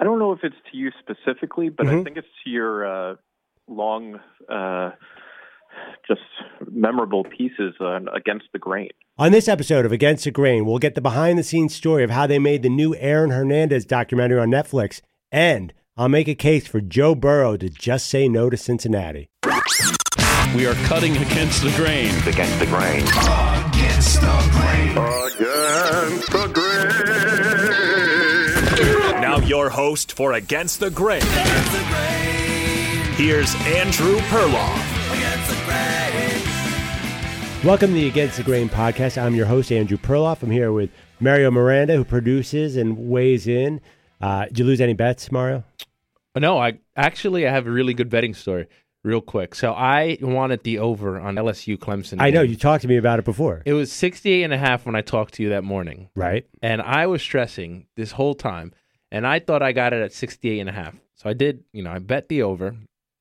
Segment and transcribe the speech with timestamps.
[0.00, 2.00] I don't know if it's to you specifically, but Mhm.
[2.00, 3.16] I think it's to your uh,
[3.68, 4.90] long, uh,
[6.06, 6.20] just
[6.70, 8.90] memorable pieces on Against the Grain.
[9.18, 12.10] On this episode of Against the Grain, we'll get the behind the scenes story of
[12.10, 15.00] how they made the new Aaron Hernandez documentary on Netflix,
[15.32, 19.28] and I'll make a case for Joe Burrow to just say no to Cincinnati.
[20.56, 22.10] We are cutting against the grain.
[22.26, 23.02] Against the grain.
[23.02, 24.96] Against the grain.
[24.96, 26.67] Against the grain.
[29.48, 31.22] Now, your host for Against the Grain.
[33.16, 34.84] Here's Andrew Perloff.
[37.64, 39.20] Welcome to the Against the Grain podcast.
[39.20, 40.42] I'm your host, Andrew Perloff.
[40.42, 43.80] I'm here with Mario Miranda, who produces and weighs in.
[44.20, 45.64] Uh, did you lose any bets, Mario?
[46.36, 48.66] No, I actually I have a really good betting story,
[49.02, 49.54] real quick.
[49.54, 52.20] So I wanted the over on LSU Clemson.
[52.20, 54.84] I know you talked to me about it before, It was 68 and a half
[54.84, 56.10] when I talked to you that morning.
[56.14, 56.46] right?
[56.62, 58.72] And I was stressing this whole time.
[59.10, 60.94] And I thought I got it at 68 and a half.
[61.14, 62.76] So I did, you know, I bet the over.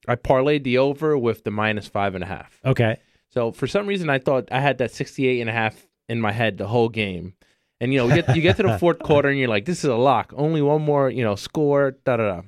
[0.07, 2.59] I parlayed the over with the minus five and a half.
[2.65, 2.99] Okay.
[3.29, 6.31] So for some reason, I thought I had that 68 and a half in my
[6.31, 7.33] head the whole game.
[7.79, 9.79] And, you know, you get, you get to the fourth quarter and you're like, this
[9.79, 10.33] is a lock.
[10.35, 12.41] Only one more, you know, score, da da da.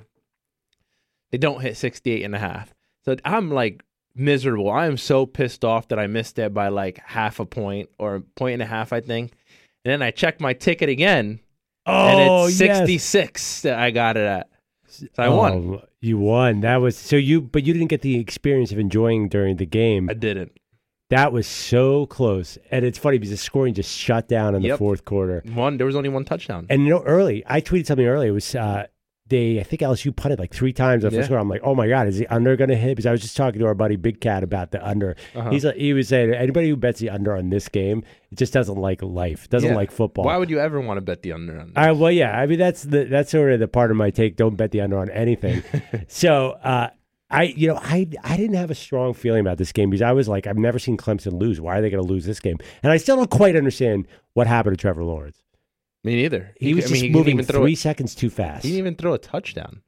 [1.32, 2.74] They don't hit 68 and a half.
[3.06, 3.84] So I'm like
[4.16, 4.70] miserable.
[4.70, 8.16] I am so pissed off that I missed it by like half a point or
[8.16, 9.34] a point and a half, I think.
[9.86, 11.40] And then I check my ticket again,
[11.86, 12.78] and Oh, it's yes.
[12.78, 14.50] 66 that I got it at.
[14.88, 15.52] So I won.
[15.54, 16.62] Oh, you won.
[16.62, 20.10] That was so you, but you didn't get the experience of enjoying during the game.
[20.10, 20.52] I didn't.
[21.10, 24.78] That was so close, and it's funny because the scoring just shut down in the
[24.78, 25.42] fourth quarter.
[25.54, 26.68] One, there was only one touchdown.
[26.70, 28.28] And you know, early, I tweeted something early.
[28.28, 28.86] It was uh,
[29.30, 31.22] they, I think LSU punted like three times on the Yeah.
[31.22, 31.40] first quarter.
[31.42, 32.90] I'm like, oh my god, is the under going to hit?
[32.96, 35.16] Because I was just talking to our buddy Big Cat about the under.
[35.36, 35.50] Uh-huh.
[35.52, 38.52] He's like, he was saying anybody who bets the under on this game, it just
[38.54, 39.76] doesn't like life, doesn't Yeah.
[39.76, 40.26] like football.
[40.26, 42.38] Why would you ever want to bet the under on I, well, yeah.
[42.38, 44.36] I mean, that's the that's sort of the part of my take.
[44.36, 45.64] Don't bet the under on anything.
[46.08, 46.90] so, uh,
[47.32, 50.14] I, you know, I I didn't have a strong feeling about this game because I
[50.14, 51.62] was like, I've never seen Clemson lose.
[51.62, 52.58] Why are they going to lose this game?
[52.82, 55.44] And I still don't quite understand what happened to Trevor Lawrence.
[56.04, 56.54] Me neither.
[56.60, 57.78] He, was I mean, just he moving three it.
[57.80, 58.64] seconds too fast.
[58.64, 59.82] He didn't even throw a touchdown.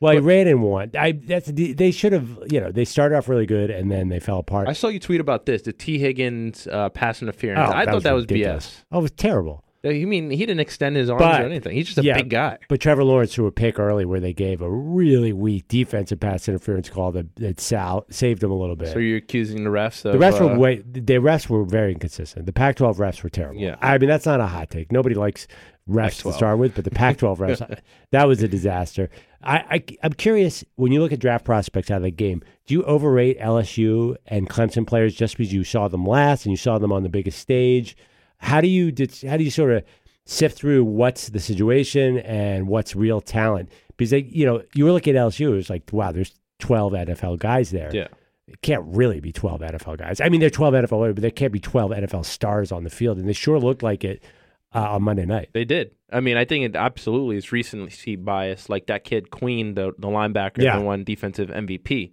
[0.00, 0.92] well, he ran in one.
[0.96, 2.38] I that's they should have.
[2.50, 4.68] You know, they started off really good and then they fell apart.
[4.68, 7.68] I saw you tweet about this, the Tee Higgins uh, pass interference.
[7.68, 8.66] Oh, I thought that was ridiculous.
[8.68, 8.84] BS.
[8.92, 9.64] Oh, it was terrible.
[9.90, 11.74] You mean he didn't extend his arms But- or anything?
[11.74, 12.58] He's just a yeah, big guy.
[12.68, 16.48] But Trevor Lawrence threw a pick early where they gave a really weak defensive pass
[16.48, 18.92] interference call that, that sal- saved him a little bit.
[18.92, 21.92] So you're accusing the refs of The refs uh, were way, the refs were very
[21.92, 22.46] inconsistent.
[22.46, 23.60] The Pac-12 refs were terrible.
[23.60, 23.76] Yeah.
[23.80, 24.92] I mean that's not a hot take.
[24.92, 25.46] Nobody likes
[25.88, 26.34] refs to Pac-12.
[26.34, 27.78] start with, but the Pac-12 refs,
[28.10, 29.08] that was a disaster.
[29.42, 32.74] I, I I'm curious when you look at draft prospects out of the game, do
[32.74, 36.78] you overrate LSU and Clemson players just because you saw them last and you saw
[36.78, 37.96] them on the biggest stage?
[38.38, 38.86] How do you
[39.26, 39.84] how do you sort of
[40.24, 43.70] sift through what's the situation and what's real talent?
[43.96, 46.92] Because they, you know, you were looking at LSU, it was like, wow, there's 12
[46.92, 48.08] NFL guys there Yeah.
[48.48, 50.20] it can't really be 12 NFL guys.
[50.20, 52.90] I mean, they're 12 NFL, players, but there can't be 12 NFL stars on the
[52.90, 54.22] field, and they sure looked like it
[54.74, 55.50] uh, on Monday night.
[55.52, 55.92] They did.
[56.12, 58.68] I mean, I think it absolutely is recency bias.
[58.68, 60.78] Like that kid Queen, the the linebacker, Yeah.
[60.78, 62.12] the one defensive MVP.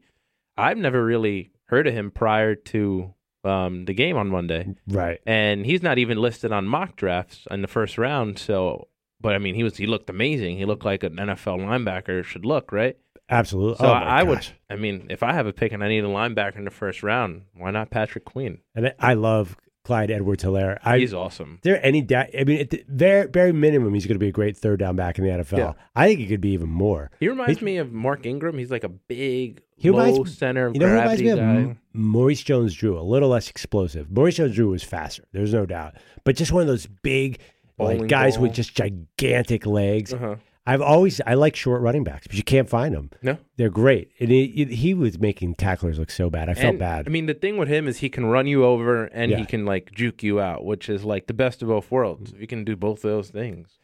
[0.57, 3.13] I've never really heard of him prior to
[3.45, 5.19] um, the game on Monday, Right.
[5.25, 8.39] and he's not even listed on mock drafts in the first round.
[8.39, 8.87] So,
[9.21, 10.57] but I mean, he was he looked amazing.
[10.57, 12.97] He looked like an NFL linebacker should look, right?
[13.29, 13.77] Absolutely.
[13.77, 14.45] So oh, I, I would.
[14.69, 17.03] I mean, if I have a pick and I need a linebacker in the first
[17.03, 18.59] round, why not Patrick Queen?
[18.75, 20.77] And I- I love Clyde Edwards Helaire.
[20.83, 21.55] I, He's awesome.
[21.55, 22.27] Is there any doubt?
[22.39, 24.95] I mean, at the very, very minimum, he's going to be a great third down
[24.95, 25.57] back in the NFL.
[25.57, 25.73] Yeah.
[25.95, 27.11] I think he could be even more.
[27.19, 28.57] He reminds He- me of Mark Ingram.
[28.57, 31.63] He's like a big, He reminds low center of You know who reminds gravity me
[31.65, 31.69] guy.
[31.71, 32.97] M- Maurice Jones-Drew?
[32.97, 34.09] A little less explosive.
[34.09, 35.25] Maurice Jones-Drew was faster.
[35.33, 35.95] There's no doubt.
[36.23, 37.39] But just one of those big,
[37.77, 38.43] like guys ball.
[38.43, 40.13] with just gigantic legs.
[40.13, 40.35] Uh-huh.
[40.65, 43.09] I've always I like short running backs, but you can't find them.
[43.21, 44.11] No, They're great.
[44.19, 46.47] And he, he- was making tacklers look so bad.
[46.49, 47.05] I felt And, bad.
[47.05, 49.37] I mean, the thing with him is he can run you over and Yeah.
[49.39, 52.31] he can like juke you out, which is like the best of both worlds.
[52.31, 53.77] If you can do both of those things,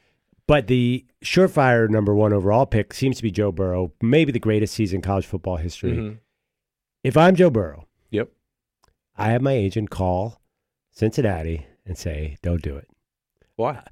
[0.48, 4.74] but the surefire number one overall pick seems to be Joe Burrow, maybe the greatest
[4.74, 5.92] season in college football history.
[5.92, 6.18] Mhm.
[7.04, 8.30] If I'm Joe Burrow, Yep.
[9.18, 10.42] I have my agent call
[10.92, 12.88] Cincinnati and say, don't do it.
[13.58, 13.84] Why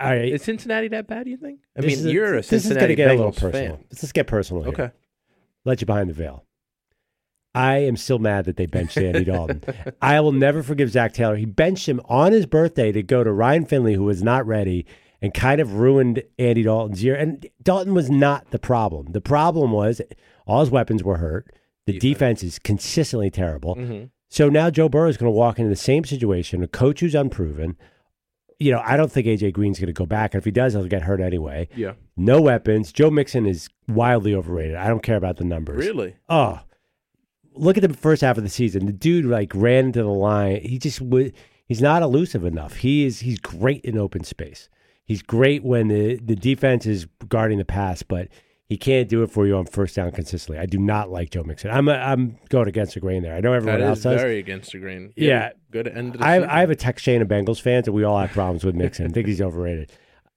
[0.00, 0.32] All right.
[0.32, 1.24] is Cincinnati that bad?
[1.24, 1.60] Do you think?
[1.76, 3.76] I this mean, is a- you're a this is Cincinnati gonna get a little personal.
[3.76, 3.84] fan.
[3.90, 4.72] Let's just get personal here.
[4.72, 4.90] Okay.
[5.64, 6.44] Let you behind the veil.
[7.54, 9.62] I am still mad that they benched Andy Dalton.
[10.02, 11.36] I will never forgive Zac Taylor.
[11.36, 14.86] He benched him on his birthday to go to Ryan Finley, who was not ready,
[15.20, 17.16] and kind of ruined Andy Dalton's year.
[17.16, 19.06] And Dalton was not the problem.
[19.12, 20.00] The problem was
[20.46, 21.52] all his weapons were hurt.
[21.86, 23.74] The defense, is consistently terrible.
[23.74, 27.00] hmm So now Joe Burrow is going to walk into the same situation, a coach
[27.00, 27.76] who's unproven,
[28.58, 30.34] you know, I don't think AJ Green's going to go back.
[30.34, 31.68] And if he does, he'll get hurt anyway.
[31.76, 31.92] Yeah.
[32.16, 32.92] No weapons.
[32.92, 34.76] Joe Mixon is wildly overrated.
[34.76, 35.78] I don't care about the numbers.
[35.78, 36.16] Really?
[36.28, 36.60] Oh,
[37.54, 38.86] look at the first half of the season.
[38.86, 40.60] The dude like ran into the line.
[40.62, 41.34] He just would.
[41.66, 42.76] He's not elusive enough.
[42.76, 43.20] He is.
[43.20, 44.68] He's great in open space.
[45.04, 48.28] He's great when the the defense is guarding the pass, but
[48.68, 50.58] he can't do it for you on first down consistently.
[50.60, 51.70] I do not like Joe Mixon.
[51.70, 53.34] I'm a, I'm going against the grain there.
[53.34, 54.20] I know everyone else is does.
[54.20, 55.12] very against the grain.
[55.16, 55.50] Yeah.
[55.70, 56.50] Good end of the I, season.
[56.50, 59.06] I have a text chain of Bengals fans, and we all have problems with Mixon.
[59.06, 59.90] I think he's overrated.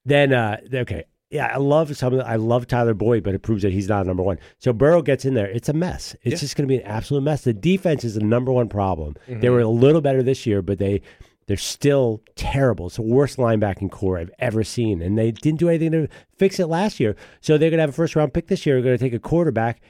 [0.05, 3.39] Then, uh, okay, yeah, I love some of the, I love Tyler Boyd, but it
[3.41, 4.37] proves that he's not number one.
[4.59, 5.47] So Burrow gets in there.
[5.49, 6.15] It's a mess.
[6.23, 6.37] It's Yeah.
[6.39, 7.43] just going to be an absolute mess.
[7.43, 9.15] The defense is the number one problem.
[9.27, 9.47] They Mm-hmm.
[9.51, 11.01] were a little better this year, but they
[11.47, 12.87] they're still terrible.
[12.87, 16.07] It's the worst linebacking corps I've ever seen, and they didn't do anything to
[16.37, 17.15] fix it last year.
[17.41, 18.75] So they're going to have a first round pick this year.
[18.75, 19.81] They're going to take a quarterback.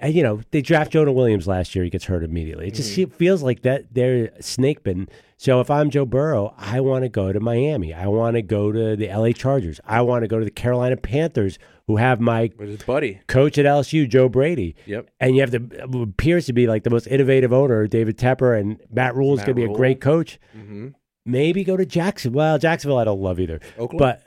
[0.00, 1.82] And, you know, they draft Jonah Williams last year.
[1.84, 2.68] He gets hurt immediately.
[2.68, 3.10] It just Mm-hmm.
[3.12, 5.08] feels like that they're snake bitten.
[5.36, 7.92] So if I'm Joe Burrow, I want to go to Miami.
[7.94, 9.80] I want to go to the LA Chargers.
[9.84, 11.58] I want to go to the Carolina Panthers,
[11.88, 12.50] who have my
[12.86, 13.20] buddy.
[13.26, 14.76] coach at LSU, Joe Brady.
[14.86, 15.10] Yep.
[15.18, 18.78] And you have the appears to be like the most innovative owner, David Tepper, and
[18.92, 20.38] Matt Rhule is going to be a great coach.
[20.56, 20.88] Mm-hmm.
[21.24, 22.32] Maybe go to Jackson.
[22.32, 23.58] Well, Jacksonville, I don't love either.
[23.78, 23.98] Oakland?
[23.98, 24.22] But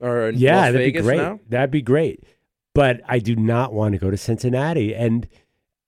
[0.00, 1.16] Or yeah, Las that'd Vegas be great.
[1.18, 1.40] now?
[1.48, 2.24] That'd be great.
[2.74, 4.94] But I do not want to go to Cincinnati.
[4.94, 5.28] And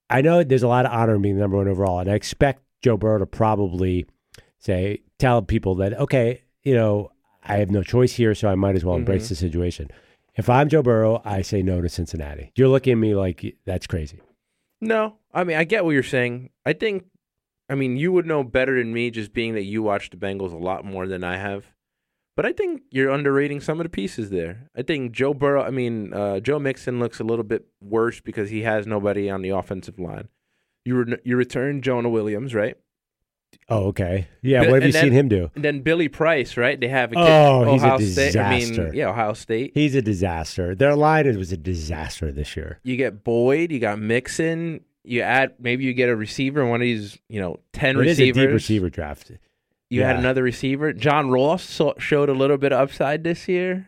[0.08, 1.98] I know there's a lot of honor in being the number one overall.
[1.98, 4.06] And I expect Joe Burrow to probably
[4.58, 7.10] say, tell people that, okay, you know,
[7.44, 9.28] I have no choice here, so I might as well embrace Mm-hmm.
[9.30, 9.90] the situation.
[10.38, 12.52] If I'm Joe Burrow, I say no to Cincinnati.
[12.54, 14.20] You're looking at me like that's crazy.
[14.80, 16.50] No, I mean I get what you're saying.
[16.64, 17.06] I think,
[17.68, 20.52] I mean you would know better than me, just being that you watch the Bengals
[20.52, 21.66] a lot more than I have.
[22.36, 24.70] But I think you're underrating some of the pieces there.
[24.76, 28.48] I think Joe Burrow, I mean uh, Joe Mixon looks a little bit worse because
[28.48, 30.28] he has nobody on the offensive line.
[30.84, 32.76] You re- you return Jonah Williams, right?
[33.70, 34.28] Oh, okay.
[34.40, 35.50] Yeah, what have you then- seen him do?
[35.54, 36.80] And then Billy Price, right?
[36.80, 38.36] They have a kid, Oh, he's a Ohio State.
[38.36, 38.84] I disaster.
[38.84, 39.72] mean, yeah, Ohio State.
[39.74, 40.74] He's a disaster.
[40.74, 42.80] Their line was a disaster this year.
[42.82, 44.80] You get Boyd, you got Mixon.
[45.04, 48.18] You add maybe you get a receiver, one of these, you know, ten It is
[48.18, 48.36] receivers.
[48.42, 49.32] a deep receiver draft.
[49.90, 50.92] You had another receiver.
[50.92, 53.87] John Ross so, showed a little bit of upside this year.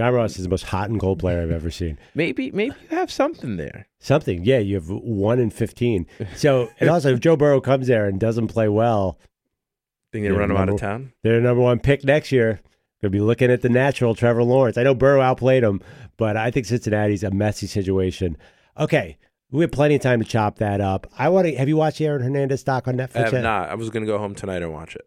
[0.00, 1.98] John Ross is the most hot and cold player I've ever seen.
[2.14, 3.86] Maybe maybe you have something there.
[3.98, 4.58] Something, yeah.
[4.58, 6.06] You have one in fifteen.
[6.36, 9.18] So, and also, if Joe Burrow comes there and doesn't play well,
[10.12, 11.12] Think they Yeah, run him out of number- town.
[11.22, 12.60] they're number one pick next year.
[13.02, 14.76] Going to be looking at the natural Trevor Lawrence.
[14.76, 15.80] I know Burrow outplayed him,
[16.16, 18.36] but I think Cincinnati's a messy situation.
[18.78, 19.16] Okay,
[19.50, 21.06] we have plenty of time to chop that up.
[21.18, 21.54] I want to.
[21.56, 23.16] Have you watched Aaron Hernandez doc on Netflix?
[23.16, 23.42] I have yet?
[23.42, 23.68] not.
[23.70, 25.06] I was gonna go home tonight and watch it.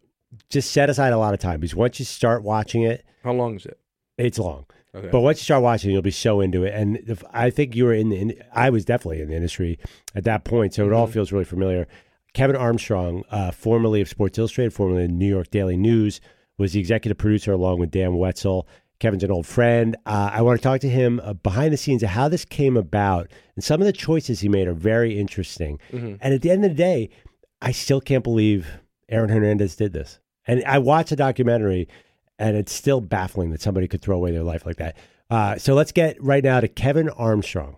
[0.50, 3.56] Just set aside a lot of time because once you start watching it, How long
[3.56, 3.78] is it?
[4.18, 4.66] it's long.
[4.94, 5.08] Okay.
[5.10, 6.72] But once you start watching, you'll be so into it.
[6.72, 9.78] And if, I think you were in the, in, I was definitely in the industry
[10.14, 10.74] at that point.
[10.74, 11.88] So it all feels really familiar.
[12.32, 16.20] Kevin Armstrong, uh, formerly of Sports Illustrated, formerly of New York Daily News,
[16.58, 18.68] was the executive producer along with Dan Wetzel.
[19.00, 19.96] Kevin's an old friend.
[20.06, 22.76] Uh, I want to talk to him uh, behind the scenes of how this came
[22.76, 23.28] about.
[23.56, 25.80] And some of the choices he made are very interesting.
[26.20, 27.10] And at the end of the day,
[27.60, 28.68] I still can't believe
[29.08, 30.20] Aaron Hernandez did this.
[30.46, 31.88] And I watched a documentary,
[32.38, 34.96] and it's still baffling that somebody could throw away their life like that.
[35.30, 37.76] Uh, so let's get right now to Kevin Armstrong.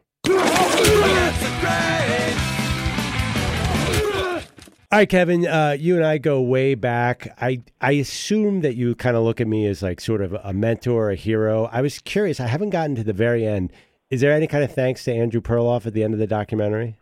[4.93, 7.37] All right, Kevin, uh, you and I go way back.
[7.41, 10.53] I, I assume that you kind of look at me as like sort of a
[10.53, 11.69] mentor, a hero.
[11.73, 12.38] I was curious.
[12.38, 13.73] I haven't gotten to the very end.
[14.11, 16.96] Is there any kind of thanks to Andrew Perloff at the end of the documentary?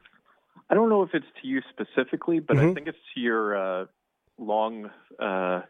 [0.71, 2.75] I don't know if it's to you specifically, but I Mhm.
[2.75, 3.87] think it's to your uh,
[4.39, 5.61] long, uh,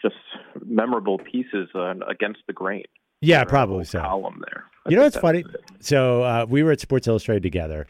[0.00, 0.16] just
[0.64, 2.84] memorable pieces on against the grain.
[3.20, 4.00] Yeah, probably so.
[4.00, 4.64] Column there.
[4.86, 5.40] I You know what's funny?
[5.40, 5.46] it.
[5.80, 7.86] So uh, we were at Sports Illustrated together.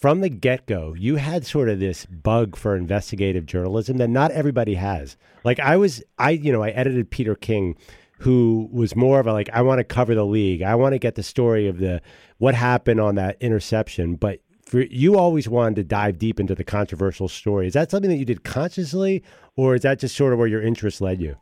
[0.00, 4.32] From the get go, you had sort of this bug for investigative journalism that not
[4.32, 5.16] everybody has.
[5.44, 7.76] Like I was, I you know, I edited Peter King,
[8.18, 10.62] who was more of a like, I want to cover the league.
[10.62, 12.02] I want to get the story of the
[12.38, 14.16] what happened on that interception.
[14.16, 14.40] But
[14.72, 17.66] for you, always wanted to dive deep into the controversial story.
[17.66, 19.22] Is that something that you did consciously,
[19.54, 21.36] or is that just sort of where your interest led you?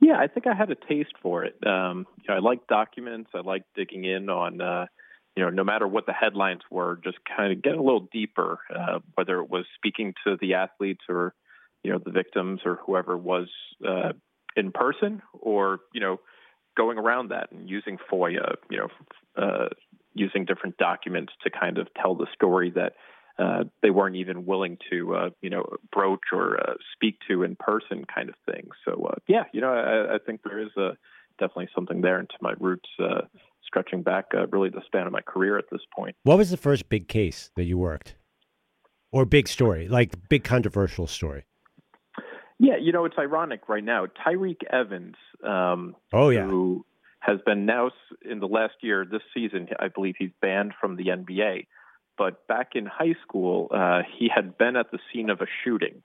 [0.00, 1.56] Yeah, I think I had a taste for it.
[1.66, 3.30] Um, you know, I like documents.
[3.34, 4.86] I like digging in on, uh,
[5.34, 8.60] you know, no matter what the headlines were, just kind of get a little deeper.
[8.72, 11.34] Uh, whether it was speaking to the athletes or,
[11.82, 13.48] you know, the victims or whoever was
[13.84, 14.12] uh,
[14.54, 16.20] in person, or you know,
[16.76, 18.88] going around that and using FOIA, you know,
[19.36, 19.68] uh,
[20.14, 22.92] using different documents to kind of tell the story that
[23.38, 27.56] uh, they weren't even willing to, uh, you know, broach or uh, speak to in
[27.56, 28.68] person, kind of thing.
[28.84, 30.90] So, uh, yeah, you know, I, I think there is a,
[31.38, 33.22] definitely something there into my roots, uh,
[33.66, 36.14] stretching back uh, really the span of my career at this point.
[36.22, 38.14] What was the first big case that you worked,
[39.10, 41.44] or big story, like big controversial story?
[42.60, 44.06] Yeah, you know, it's ironic right now.
[44.06, 46.46] Tyreke Evans, um, Oh yeah.
[46.46, 46.86] who
[47.24, 47.90] has been now
[48.28, 51.66] in the last year, this season, I believe he's banned from the NBA.
[52.16, 56.02] But back in high school, uh, he had been at the scene of a shooting,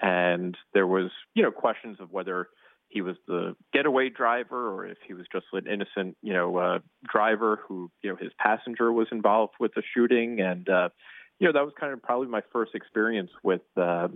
[0.00, 2.48] and there was, you know, questions of whether
[2.88, 6.78] he was the getaway driver or if he was just an innocent, you know, uh,
[7.10, 10.90] driver who, you know, his passenger was involved with the shooting, and uh,
[11.38, 14.08] you know, that was kind of probably my first experience with, uh,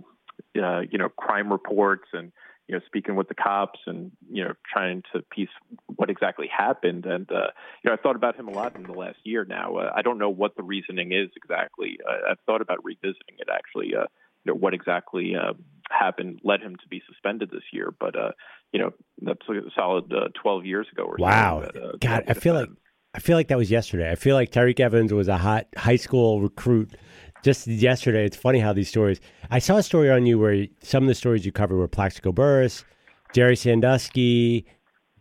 [0.61, 2.31] uh, you know, crime reports and
[2.67, 5.49] you know, speaking with the cops and, you know, trying to piece
[5.95, 7.05] what exactly happened.
[7.05, 7.51] And, uh,
[7.83, 9.75] you know, I thought about him a lot in the last year now.
[9.75, 11.99] Uh, I don't know what the reasoning is exactly.
[12.07, 14.07] Uh, I've thought about revisiting it actually, uh,
[14.43, 15.53] you know, what exactly uh,
[15.89, 17.93] happened led him to be suspended this year.
[17.99, 18.31] But, uh,
[18.71, 18.91] you know,
[19.21, 21.61] that's a solid uh, 12 years ago or Wow.
[21.61, 22.69] that, uh, God, I feel like.
[23.13, 24.11] I feel like that was yesterday.
[24.11, 26.97] I feel like Tyreke Evans was a hot high school recruit
[27.45, 28.25] just yesterday.
[28.25, 29.21] It's funny how these stories.
[29.51, 32.31] I saw a story on you where some of the stories you covered were Plaxico
[32.31, 32.83] Burress,
[33.33, 34.65] Jerry Sandusky,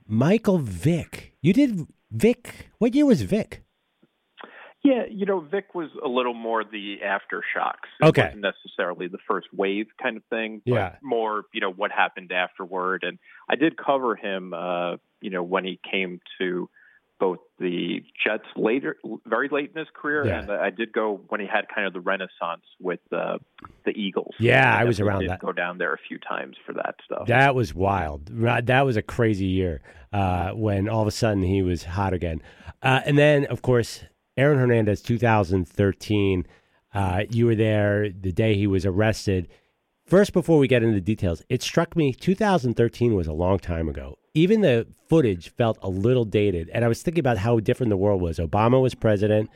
[0.08, 1.34] Michael Vick.
[1.42, 2.70] You did Vick.
[2.78, 3.62] What year was Vick?
[4.82, 7.88] Yeah, you know, Vick was a little more the aftershocks.
[8.00, 8.22] It Okay.
[8.24, 10.96] wasn't necessarily the first wave kind of thing, but Yeah.
[11.02, 13.02] more, you know, what happened afterward.
[13.04, 13.18] And
[13.50, 16.68] I did cover him, uh, you know, when he came to
[17.20, 20.40] both the Jets later, very late in his career, Yeah.
[20.40, 23.38] and I did go when he had kind of the renaissance with uh,
[23.84, 24.34] the Eagles.
[24.40, 25.40] Yeah, I was around did that.
[25.40, 27.26] Go down there a few times for that stuff.
[27.28, 28.26] That was wild.
[28.26, 29.80] That was a crazy year
[30.12, 32.42] uh, when all of a sudden he was hot again.
[32.82, 34.04] Uh, and then, of course,
[34.36, 36.46] Aaron Hernandez, 2013.
[36.92, 39.48] Uh, you were there the day he was arrested.
[40.06, 43.88] First, before we get into the details, it struck me 2013 was a long time
[43.88, 44.18] ago.
[44.34, 46.68] Even the footage felt a little dated.
[46.70, 48.38] And I was thinking about how different the world was.
[48.38, 49.48] Obama was president,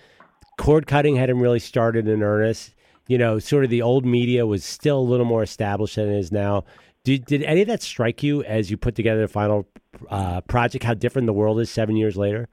[0.57, 2.75] cord cutting hadn't really started in earnest.
[3.09, 6.19] You know, sort of the old media was still a little more established than it
[6.19, 6.65] is now.
[7.05, 9.67] Did, did any of that strike you as you put together the final
[10.11, 10.85] uh, project?
[10.85, 12.49] How different the world is seven years later?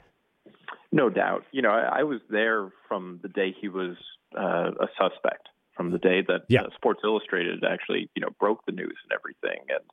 [0.92, 1.44] No doubt.
[1.52, 3.98] You know, I, I was there from the day he was
[4.36, 6.62] uh, a suspect, from the day that Yeah.
[6.62, 9.66] uh, Sports Illustrated actually, you know, broke the news and everything.
[9.70, 9.84] And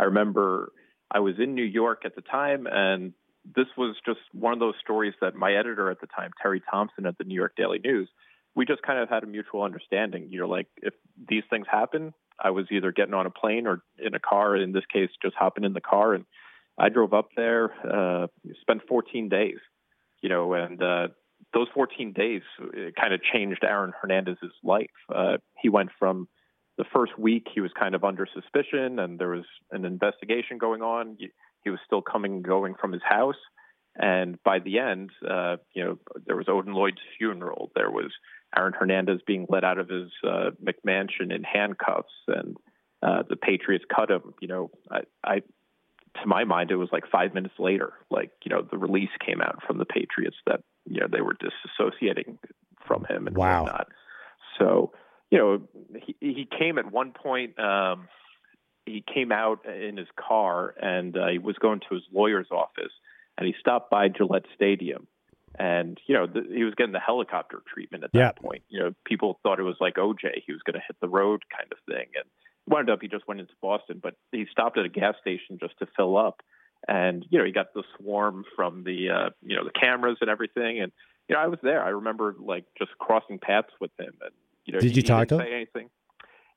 [0.00, 0.72] I remember
[1.10, 3.12] I was in New York at the time, and
[3.56, 7.06] this was just one of those stories that my editor at the time, Terry Thompson
[7.06, 8.08] at the New York Daily News,
[8.54, 10.28] we just kind of had a mutual understanding.
[10.30, 10.94] You know, like if
[11.28, 12.12] these things happen,
[12.42, 14.56] I was either getting on a plane or in a car.
[14.56, 16.24] In this case, just hopping in the car, and
[16.78, 18.26] I drove up there, uh,
[18.62, 19.58] spent 14 days
[20.22, 21.08] you know, and uh,
[21.54, 22.42] those 14 days
[22.98, 24.90] kind of changed Aaron Hernandez's life.
[25.14, 26.28] Uh, he went from
[26.78, 30.80] the first week he was kind of under suspicion, and there was an investigation going
[30.80, 31.16] on.
[31.18, 31.30] He,
[31.70, 33.36] was still coming and going from his house,
[33.94, 37.70] and by the end, uh, you know, there was Odin Lloyd's funeral.
[37.74, 38.10] There was
[38.56, 42.56] Aaron Hernandez being let out of his uh, McMansion in handcuffs, and
[43.02, 44.32] uh, the Patriots cut him.
[44.40, 45.42] You know, I, I
[46.22, 49.40] to my mind, it was like five minutes later, like, you know, the release came
[49.40, 52.38] out from the Patriots that, you know, they were disassociating
[52.86, 53.64] from him and Wow.
[53.64, 53.88] whatnot.
[54.58, 54.92] So,
[55.30, 55.62] you know,
[56.04, 58.08] he, he came at one point, um,
[58.86, 62.92] he came out in his car and uh, he was going to his lawyer's office
[63.36, 65.06] and he stopped by Gillette Stadium.
[65.58, 68.30] And, you know, the, he was getting the helicopter treatment at that Yeah.
[68.32, 68.62] point.
[68.68, 70.42] You know, people thought it was like OJ.
[70.46, 72.06] He was going to hit the road kind of thing.
[72.14, 72.24] And
[72.66, 75.78] wound up he just went into Boston, but he stopped at a gas station just
[75.80, 76.40] to fill up.
[76.86, 80.30] And you know he got the swarm from the uh, you know the cameras and
[80.30, 80.80] everything.
[80.80, 80.92] And
[81.28, 81.82] you know I was there.
[81.82, 84.14] I remember like just crossing paths with him.
[84.22, 84.30] And
[84.68, 85.40] you know Did he, you talk to him?
[85.40, 85.88] Say anything.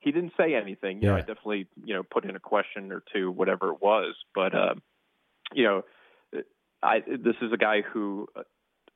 [0.02, 1.02] He didn't say anything.
[1.02, 1.24] You know Yeah.
[1.24, 4.16] I definitely you know put in a question or two, whatever it was.
[4.36, 4.76] But uh,
[5.54, 5.84] you know
[6.84, 8.28] I this is a guy who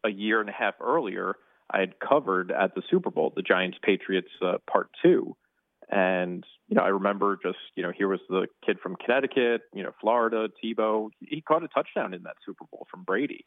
[0.03, 1.37] a year and a half earlier
[1.69, 5.37] I had covered at the Super Bowl, the Giants Patriots uh, Part Two,
[5.89, 9.83] and you know I remember just you know here was the kid from Connecticut, you
[9.83, 11.09] know Florida, Tebow.
[11.21, 13.45] He caught a touchdown in that Super Bowl from Brady,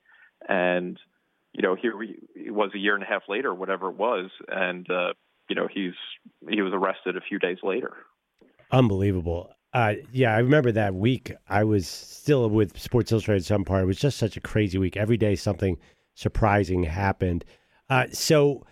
[0.48, 0.98] and
[1.52, 4.30] you know here we, it was a year and a half later, whatever it was,
[4.48, 5.12] and uh,
[5.48, 5.94] you know he's
[6.48, 7.94] he was arrested a few days later.
[8.70, 9.50] Unbelievable.
[9.72, 11.32] Uh, yeah, I remember that week.
[11.48, 13.82] I was still with Sports Illustrated some part.
[13.82, 14.96] It was just such a crazy week.
[14.96, 15.78] Every day something
[16.14, 17.44] surprising happened.
[17.90, 18.66] Uh, so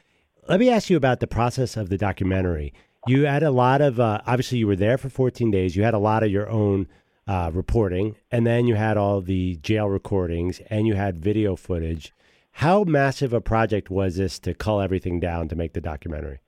[0.49, 2.73] let me ask you about the process of the documentary.
[3.06, 5.76] You had a lot of, uh, obviously, you were there for 14 days.
[5.76, 6.88] You had a lot of your own
[7.26, 12.12] uh, reporting, and then you had all the jail recordings, and you had video footage.
[12.52, 16.40] How massive a project was this to cull everything down to make the documentary?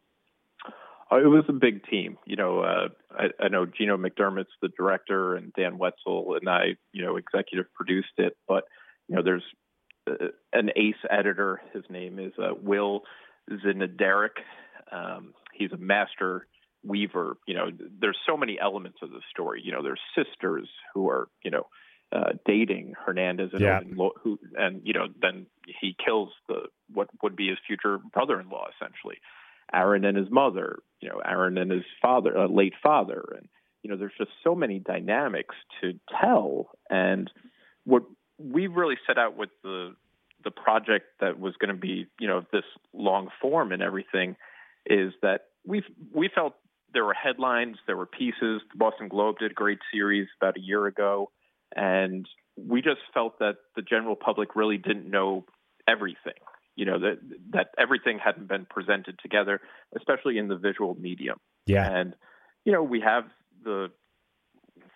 [1.11, 2.19] Uh, it was a big team.
[2.27, 6.77] You know, uh, I, I know Geno McDermott's the director, and Dan Wetzel and I,
[6.93, 8.37] you know, executive produced it.
[8.47, 8.65] But
[9.09, 9.45] you know, there's
[10.09, 11.61] uh, an ace editor.
[11.73, 13.03] His name is uh, Will
[13.51, 14.39] Zinaderic.
[14.93, 16.47] Um, he's a master
[16.85, 19.61] Weaver, you know, there's so many elements of the story.
[19.65, 21.67] You know, there's sisters who are, you know,
[22.13, 23.79] uh, dating Hernandez and Yeah.
[23.79, 25.47] Odin, who, and you know, then
[25.81, 29.19] he kills the what would be his future brother-in-law, essentially.
[29.73, 33.49] Aaron and his mother, you know, Aaron and his father, uh, late father, and
[33.83, 36.71] you know, there's just so many dynamics to tell.
[36.91, 37.31] And
[37.85, 38.03] what
[38.39, 39.95] we really set out with the
[40.45, 44.37] the project that was going to be, you know, this long form and everything,
[44.87, 45.83] is that we
[46.13, 46.55] we felt
[46.93, 48.63] there were headlines, there were pieces.
[48.73, 51.31] The Boston Globe did a great series about a year ago,
[51.75, 55.45] and we just felt that the general public really didn't know
[55.89, 56.35] everything.
[56.79, 57.19] You know that
[57.51, 59.61] that everything hadn't been presented together,
[59.97, 61.41] especially in the visual medium.
[61.67, 61.91] Yeah.
[61.91, 62.15] And
[62.65, 63.25] you know we have
[63.65, 63.91] the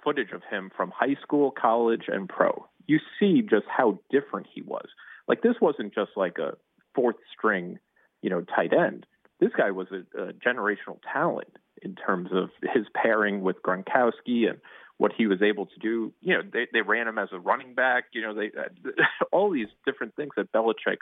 [0.05, 2.67] footage of him from high school, college, and pro.
[2.87, 4.87] You see just how different he was.
[5.27, 6.53] Like this wasn't just like a
[6.95, 7.81] fourth string,
[8.23, 9.05] you know, tight end.
[9.41, 14.61] This guy was a, a generational talent in terms of his pairing with Gronkowski and
[14.99, 16.13] what he was able to do.
[16.21, 18.05] You know, they they ran him as a running back.
[18.13, 18.53] You know, they
[19.33, 20.99] all these different things that Belichick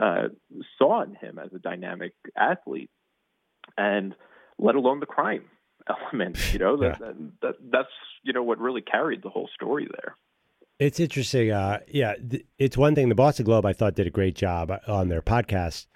[0.00, 0.28] uh,
[0.78, 2.90] saw in him as a dynamic athlete,
[3.76, 4.14] and
[4.58, 5.44] let alone the crime
[5.88, 6.38] element.
[6.52, 7.88] You know, that, that, that that's
[8.22, 10.16] you know what really carried the whole story there.
[10.78, 11.50] It's interesting.
[11.50, 13.08] Uh, yeah, th- it's one thing.
[13.08, 15.86] The Boston Globe, I thought, did a great job on their podcast.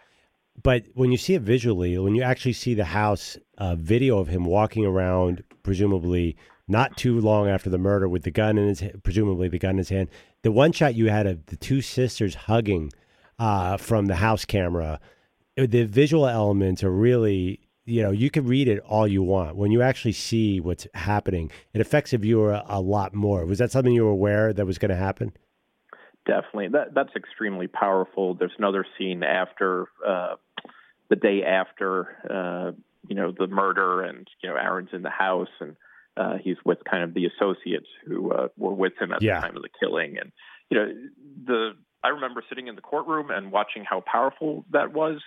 [0.61, 4.29] But when you see it visually, when you actually see the house uh, video of
[4.29, 6.37] him walking around, presumably
[6.69, 9.79] not too long after the murder, with the gun in his, presumably the gun in
[9.79, 10.09] his hand,
[10.43, 12.93] the one shot you had of the two sisters hugging
[13.43, 15.01] uh, from the house camera,
[15.57, 19.57] the visual elements are really you know, you can read it all you want.
[19.57, 23.45] When you actually see what's happening, it affects the viewer a, a lot more.
[23.45, 25.33] Was that something you were aware that was going to happen?
[26.25, 28.35] Definitely, that that's extremely powerful.
[28.35, 30.37] There's another scene after uh,
[31.11, 32.71] the day after, uh,
[33.09, 35.75] you know, the murder, and you know, Aaron's in the house, and
[36.17, 39.41] uh, he's with kind of the associates who uh, were with him at Yeah.
[39.41, 40.31] the time of the killing, and
[40.71, 40.87] you know,
[41.45, 41.71] the
[42.05, 45.21] I remember sitting in the courtroom and watching how powerful that was,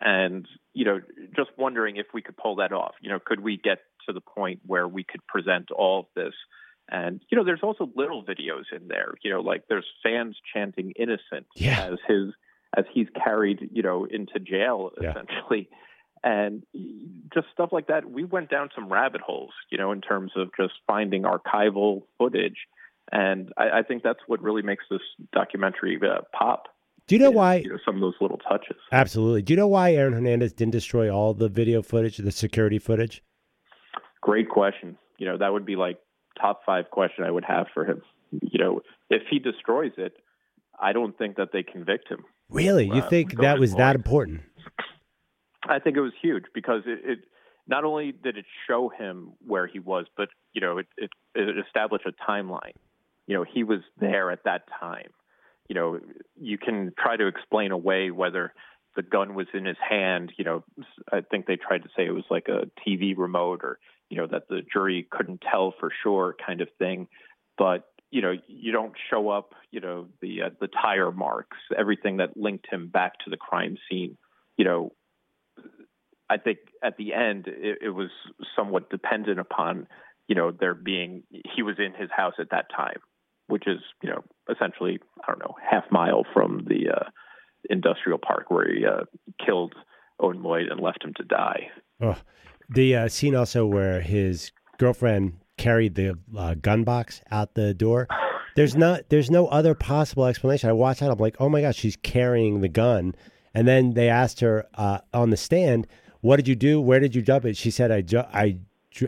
[0.00, 1.00] and you know,
[1.36, 2.94] just wondering if we could pull that off.
[3.00, 6.34] You know, could we get to the point where we could present all of this?
[6.90, 9.14] And you know, there's also little videos in there.
[9.22, 11.90] You know, like there's fans chanting "innocent" Yeah.
[11.92, 12.32] as his
[12.76, 15.10] as he's carried, you know, into jail Yeah.
[15.10, 15.68] essentially.
[16.24, 16.62] And
[17.34, 18.08] just stuff like that.
[18.08, 22.66] We went down some rabbit holes, you know, in terms of just finding archival footage.
[23.12, 26.68] And I, I think that's what really makes this documentary uh, pop.
[27.06, 27.56] Do you know why?
[27.56, 28.76] You know, some of those little touches.
[28.90, 29.42] Absolutely.
[29.42, 33.22] Do you know why Aaron Hernandez didn't destroy all the video footage, the security footage?
[34.20, 34.96] Great question.
[35.18, 35.98] You know, that would be like
[36.40, 38.02] top five question I would have for him.
[38.40, 40.16] You know, if he destroys it,
[40.80, 42.24] I don't think that they convict him.
[42.48, 42.86] Really?
[42.86, 44.40] You Uh, think that was that important?
[45.68, 47.18] I think it was huge because it, it
[47.66, 51.56] not only did it show him where he was, but you know, it, it, it
[51.66, 52.72] established a timeline.
[53.26, 55.10] You know, he was there at that time.
[55.68, 56.00] You know,
[56.40, 58.52] you can try to explain away whether
[58.96, 60.32] the gun was in his hand.
[60.36, 60.64] You know,
[61.10, 63.78] I think they tried to say it was like a TV remote or,
[64.10, 67.08] you know, that the jury couldn't tell for sure kind of thing.
[67.56, 72.18] But, you know, you don't show up, you know, the, uh, the tire marks, everything
[72.18, 74.18] that linked him back to the crime scene.
[74.58, 74.92] You know,
[76.32, 78.10] I think at the end it, it was
[78.56, 79.86] somewhat dependent upon,
[80.28, 83.00] you know, there being he was in his house at that time,
[83.48, 87.10] which is you know essentially I don't know half mile from the uh,
[87.70, 89.04] industrial park where he uh,
[89.44, 89.74] killed
[90.20, 91.68] Odin Lloyd and left him to die.
[92.00, 92.16] Oh,
[92.68, 98.08] the uh, scene also where his girlfriend carried the uh, gun box out the door.
[98.56, 99.08] There's not.
[99.08, 100.68] There's no other possible explanation.
[100.68, 101.10] I watched that.
[101.10, 103.14] I'm like, oh my gosh, she's carrying the gun.
[103.54, 105.86] And then they asked her uh, on the stand,
[106.20, 106.80] "What did you do?
[106.80, 108.58] Where did you dump it?" She said, "I ju- I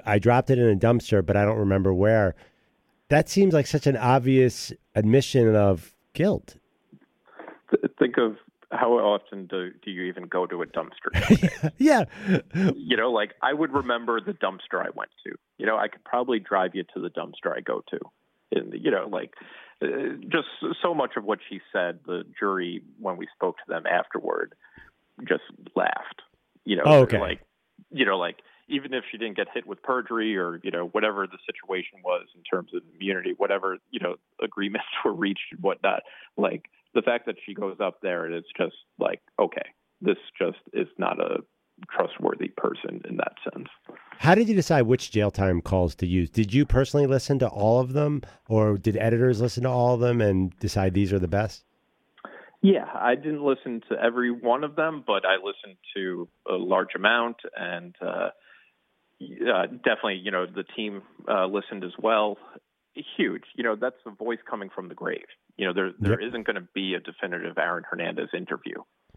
[0.07, 2.35] I dropped it in a dumpster, but I don't remember where."
[3.09, 6.57] That seems like such an obvious admission of guilt.
[7.99, 8.37] Think of
[8.71, 11.73] how often do, do you even go to a dumpster?
[11.79, 12.05] yeah,
[12.75, 15.33] you know, like I would remember the dumpster I went to.
[15.59, 17.99] You know, I could probably drive you to the dumpster I go to.
[18.53, 19.35] And, you know, like
[19.83, 19.87] uh,
[20.29, 20.49] just
[20.83, 24.55] so much of what she said, the jury, when we spoke to them afterward,
[25.29, 25.43] just
[25.77, 26.23] laughed.
[26.65, 27.19] You know, Oh, okay.
[27.19, 27.41] like,
[27.91, 28.37] you know, like
[28.69, 32.27] even if she didn't get hit with perjury or, you know, whatever the situation was
[32.35, 36.03] in terms of immunity, whatever, you know, agreements were reached and whatnot,
[36.37, 39.67] like the fact that she goes up there and it's just like, okay,
[40.01, 41.39] this just is not a
[41.91, 43.69] trustworthy person in that sense.
[44.19, 46.31] How did you decide which jail time calls to use?
[46.31, 50.01] Did you personally listen to all of them, or did editors listen to all of
[50.01, 51.65] them and decide these are the best?
[52.63, 56.95] Yeah, I didn't listen to every one of them, but I listened to a large
[56.97, 58.31] amount, and uh,
[59.23, 62.39] uh, definitely, you know, the team uh, listened as well.
[63.17, 63.45] Huge.
[63.57, 65.27] You know, that's the voice coming from the grave.
[65.57, 66.33] You know, there there Yep.
[66.33, 68.77] not going to be a definitive Aaron Hernandez interview.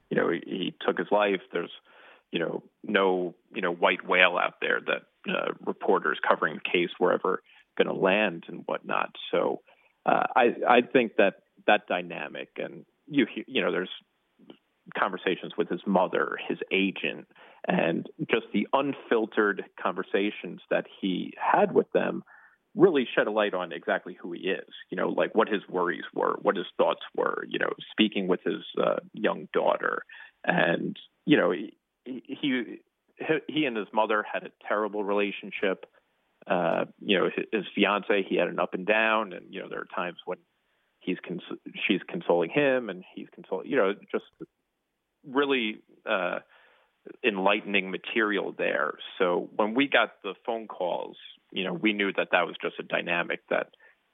[0.10, 1.42] You know, he, he took his life.
[1.52, 1.72] There's,
[2.32, 6.90] you know, no, you know, white whale out there that uh, reporters covering the case
[6.98, 7.42] wherever
[7.78, 9.12] going to land and whatnot.
[9.32, 9.62] So,
[10.06, 11.36] uh, I I think that
[11.68, 13.92] that dynamic and you you know, there's
[14.98, 17.28] conversations with his mother, his agent,
[17.68, 22.24] and just the unfiltered conversations that he had with them
[22.76, 24.70] really shed a light on exactly who he is.
[24.90, 27.44] You know, like what his worries were, what his thoughts were.
[27.48, 30.04] You know, speaking with his uh, young daughter,
[30.46, 31.74] and you know, he,
[32.06, 32.80] he
[33.48, 35.86] he and his mother had a terrible relationship.
[36.46, 39.68] Uh, you know, his, his fiance, he had an up and down, and you know,
[39.70, 40.38] there are times when
[41.00, 43.68] he's cons- she's consoling him, and he's consoling.
[43.68, 44.26] You know, just
[45.28, 46.40] really uh,
[47.24, 48.94] enlightening material there.
[49.18, 51.18] So when we got the phone calls,
[51.52, 53.70] you know, we knew that that was just a dynamic that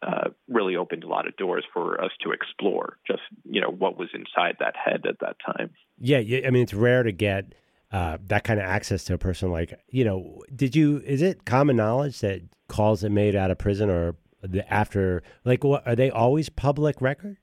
[0.05, 2.97] uh, really opened a lot of doors for us to explore.
[3.07, 5.71] Just you know what was inside that head at that time.
[5.97, 7.53] Yeah, I mean, it's rare to get
[7.91, 9.51] uh, that kind of access to a person.
[9.51, 11.01] Like, you know, did you?
[11.05, 15.23] Is it common knowledge that calls that made out of prison or the after?
[15.45, 17.37] Like, what are they always public record?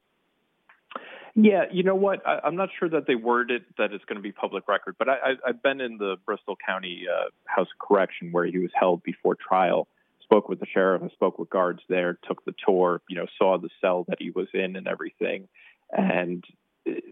[1.34, 2.26] Yeah, you know what?
[2.26, 5.08] I, I'm not sure that they worded that it's going to be public record, but
[5.08, 8.70] I, I, I've been in the Bristol County uh, House of Correction where he was
[8.74, 9.88] held before trial.
[10.22, 13.58] Spoke with the sheriff, I spoke with guards there, took the tour, you know, saw
[13.58, 15.48] the cell that he was in and everything,
[15.90, 16.44] and
[16.84, 17.02] it,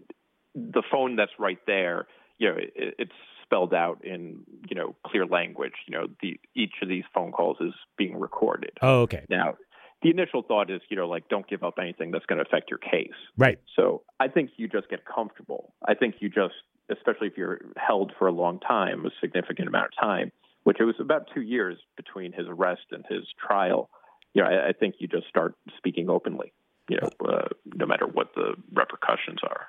[0.55, 3.11] the phone that's right there, you know, it, it's
[3.43, 5.73] spelled out in you know clear language.
[5.87, 8.71] You know, the each of these phone calls is being recorded.
[8.81, 9.55] Oh, okay, Now,
[10.01, 12.69] the initial thought is, you know, like don't give up anything that's going to affect
[12.69, 13.17] your case.
[13.37, 13.59] right.
[13.75, 15.73] So I think you just get comfortable.
[15.87, 16.53] I think you just,
[16.89, 20.31] especially if you're held for a long time, a significant amount of time,
[20.63, 23.89] which it was about two years between his arrest and his trial.
[24.33, 26.53] You know, I, I think you just start speaking openly.
[26.89, 29.67] You know, uh, no matter what the repercussions are.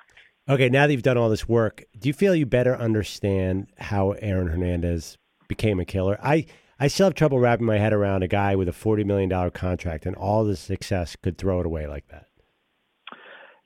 [0.49, 4.11] Okay, now that you've done all this work, do you feel you better understand how
[4.13, 6.17] Aaron Hernandez became a killer?
[6.21, 6.47] I,
[6.81, 10.07] I still have trouble wrapping my head around a guy with a $40 million contract
[10.07, 12.25] and all the success could throw it away like that.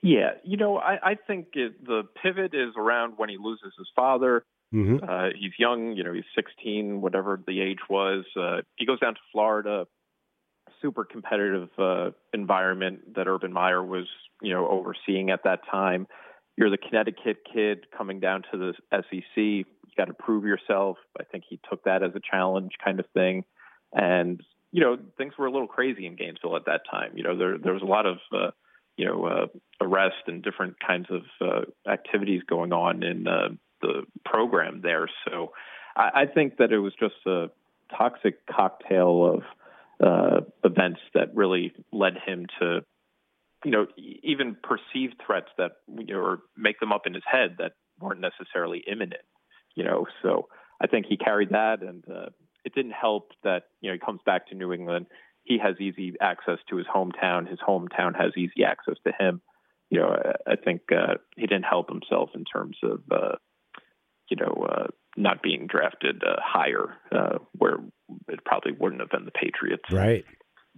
[0.04, 3.88] Yeah, you know, I, I think it, the pivot is around when he loses his
[3.96, 4.44] father.
[4.72, 8.26] hmm Uh, he's young, you know, he's 16, whatever the age was.
[8.38, 9.88] Uh, he goes down to Florida,
[10.82, 14.08] super competitive uh, environment that Urban Meyer was,
[14.42, 16.06] you know, overseeing at that time.
[16.58, 19.24] You're the Connecticut kid coming down to the SEC.
[19.36, 19.66] You
[19.98, 20.98] got to prove yourself.
[21.20, 23.44] I think he took that as a challenge, kind of thing.
[23.94, 24.42] And
[24.72, 27.12] you know, things were a little crazy in Gainesville at that time.
[27.16, 28.52] You know, there there was a lot of uh,
[28.98, 29.48] you know uh,
[29.82, 33.50] arrest and different kinds of uh, activities going on in uh,
[33.82, 35.10] the program there.
[35.28, 35.52] So
[35.96, 37.48] I, I think that it was just a
[37.98, 39.44] toxic cocktail of
[40.06, 42.82] uh, events that really led him to,
[43.66, 47.56] you know, even perceived threats that, you know, or make them up in his head
[47.58, 49.24] that weren't necessarily imminent,
[49.76, 50.06] you know.
[50.22, 50.48] So
[50.80, 52.30] I think he carried that, and uh,
[52.64, 55.08] it didn't help that, you know, he comes back to New England.
[55.44, 57.50] He has easy access to his hometown.
[57.50, 59.42] His hometown has easy access to him.
[59.90, 63.36] You know, I, I think uh, he didn't help himself in terms of, uh,
[64.30, 67.78] you know, uh, not being drafted uh, higher, uh, where
[68.28, 69.84] it probably wouldn't have been the Patriots.
[69.92, 70.26] Right.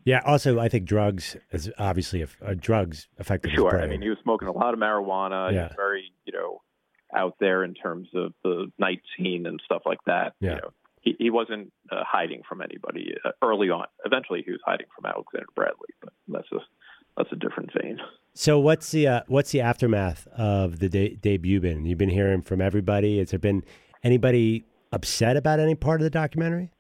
[0.08, 0.22] Yeah.
[0.26, 3.72] Also, I think drugs is obviously a, uh, drugs affected his Sure.
[3.72, 3.84] brain.
[3.84, 5.50] I mean, he was smoking a lot of marijuana.
[5.50, 5.64] He Yeah.
[5.68, 6.62] was very, you know,
[7.14, 10.34] out there in terms of the night scene and stuff like that.
[10.40, 10.56] Yeah.
[10.56, 10.70] You know,
[11.02, 13.86] he, he wasn't uh, hiding from anybody uh, early on.
[14.06, 16.60] Eventually, he was hiding from Alexander Bradley, but that's a
[17.18, 18.00] that's a different vein.
[18.34, 21.86] So what's the uh, what's the aftermath of the de- debut been?
[21.86, 23.18] You've been hearing from everybody.
[23.20, 23.64] Has there been
[24.04, 26.72] anybody upset about any part of the documentary?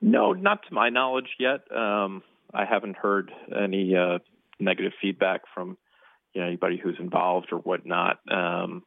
[0.00, 1.60] No, not to my knowledge yet.
[1.74, 4.18] Um, I haven't heard any uh,
[4.58, 5.76] negative feedback from
[6.34, 8.18] you know, anybody who's involved or whatnot.
[8.30, 8.84] Um,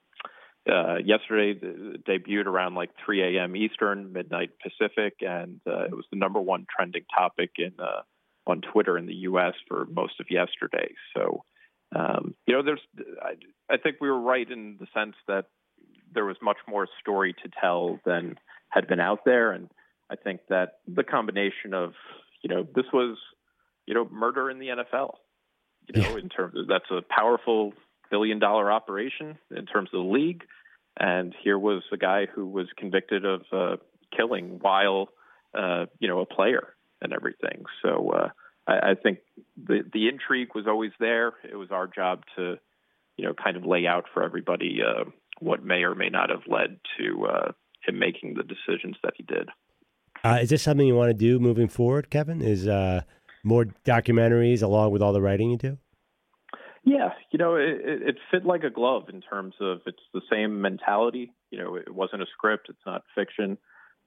[0.70, 1.60] uh, yesterday,
[2.08, 3.56] debuted around like 3 a.m.
[3.56, 8.02] Eastern, midnight Pacific, and uh, it was the number one trending topic in uh,
[8.48, 9.54] on Twitter in the U.S.
[9.68, 10.94] for most of yesterday.
[11.16, 11.44] So,
[11.94, 12.80] um, you know, there's
[13.22, 13.34] I,
[13.74, 15.48] I think we were right in the sense that
[16.14, 18.36] there was much more story to tell than
[18.70, 19.70] had been out there, and
[20.14, 21.94] I think that the combination of
[22.44, 23.18] you know this was
[23.88, 25.16] you know murder in the NFL.
[25.88, 27.74] You know, in terms of that's a powerful
[28.12, 30.44] billion dollar operation in terms of the league,
[31.00, 33.76] and here was a guy who was convicted of uh,
[34.16, 35.10] killing while
[35.58, 37.66] uh, you know a player and everything.
[37.82, 38.30] So uh,
[38.68, 39.20] I, I think
[39.58, 41.34] the the intrigue was always there.
[41.44, 42.58] It was our job to
[43.18, 45.06] you know kind of lay out for everybody uh,
[45.40, 47.52] what may or may not have led to uh,
[47.86, 49.50] him making the decisions that he did.
[50.24, 52.42] Uh, is this something you want to do moving forward, Kevin?
[52.42, 53.02] Is uh,
[53.44, 55.78] more documentaries along with all the writing you do?
[56.86, 60.62] Yeah, you know, it, it fit like a glove in terms of it's the same
[60.62, 61.34] mentality.
[61.50, 63.58] You know, it wasn't a script, it's not fiction.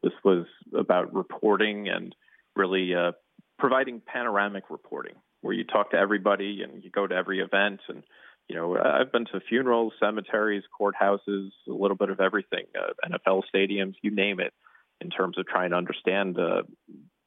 [0.03, 0.47] This was
[0.79, 2.15] about reporting and
[2.55, 3.13] really uh,
[3.59, 7.81] providing panoramic reporting, where you talk to everybody and you go to every event.
[7.89, 8.03] And
[8.49, 13.43] you know, I've been to funerals, cemeteries, courthouses, a little bit of everything, uh, NFL
[13.55, 14.53] stadiums, you name it,
[15.01, 16.63] in terms of trying to understand uh,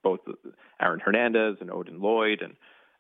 [0.04, 0.20] both
[0.82, 2.54] Aaron Hernandez and Odin Lloyd and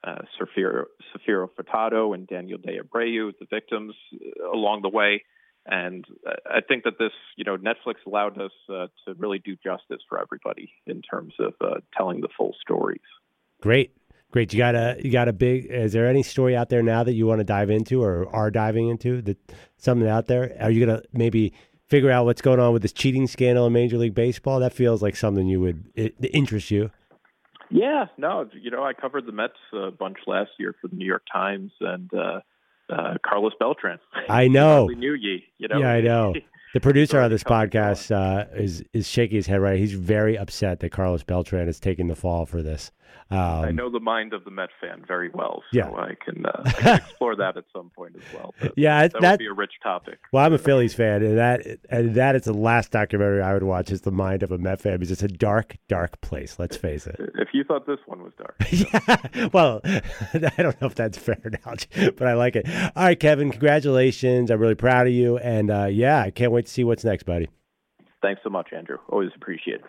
[0.03, 0.85] uh, Safiro,
[1.27, 5.23] Furtado and Daniel De Abreu, the victims uh, along the way.
[5.65, 9.55] And uh, I think that this, you know, Netflix allowed us uh, to really do
[9.55, 13.01] justice for everybody in terms of uh, telling the full stories.
[13.61, 13.95] Great,
[14.31, 14.53] great.
[14.53, 15.65] You got a you got a big.
[15.65, 18.49] Is there any story out there now that you want to dive into or are
[18.49, 19.21] diving into?
[19.21, 19.37] That
[19.77, 20.55] something out there?
[20.61, 21.53] Are you gonna maybe
[21.89, 24.59] figure out what's going on with this cheating scandal in Major League Baseball?
[24.59, 26.91] That feels like something you would it, interest you.
[27.71, 31.05] Yeah, no, you know, I covered the Mets a bunch last year for the New
[31.05, 32.39] York Times and uh,
[32.91, 33.99] uh, Carlos Beltran.
[34.29, 34.85] I know.
[34.85, 35.79] We knew ye, you know.
[35.79, 36.33] Yeah, I know.
[36.71, 39.79] The producer of this podcast uh, is is shaking his head right.
[39.79, 42.91] He's very upset that Carlos Beltran is taking the fall for this.
[43.31, 45.91] Um, I know the mind of the Met fan very well, so Yeah.
[45.91, 48.55] I can, uh, I can explore that at some point as well.
[48.59, 50.17] But yeah, that, that would be a rich topic.
[50.33, 53.61] Well, I'm a Phillies fan, and that and that is the last documentary I would
[53.63, 53.91] watch.
[53.91, 56.57] Is the mind of a Met fan because it's a dark, dark place.
[56.57, 57.17] Let's face it.
[57.35, 59.49] If you thought this one was dark, yeah.
[59.53, 62.67] Well, I don't know if that's a fair analogy, but I like it.
[62.95, 63.51] All right, Kevin.
[63.51, 64.49] Congratulations.
[64.49, 67.23] I'm really proud of you, and uh, yeah, I can't wait to see what's next,
[67.23, 67.47] buddy.
[68.23, 68.97] thanks so much, Andrew.
[69.09, 69.85] Always appreciate it.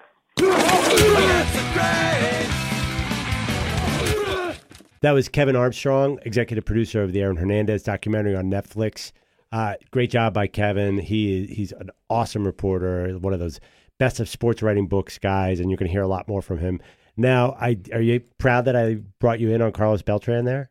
[5.03, 9.13] That was Kevin Armstrong, executive producer of the Aaron Hernandez documentary on Netflix.
[9.51, 10.99] Uh, great job by Kevin.
[10.99, 13.61] He he's an awesome reporter, one of those
[13.99, 16.59] best of sports writing books guys, and you're going to hear a lot more from
[16.59, 16.81] him.
[17.17, 20.71] Now, I are you proud that I brought you in on Carlos Beltran there?